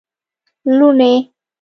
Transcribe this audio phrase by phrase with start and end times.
[0.77, 1.13] لوڼی